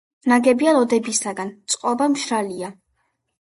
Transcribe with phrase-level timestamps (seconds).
[0.31, 2.75] ნაგებია ლოდებისაგან, წყობა მშრალია.